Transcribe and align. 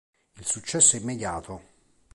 Il 0.39 0.45
successo 0.47 0.95
è 0.95 0.99
immediato. 0.99 1.61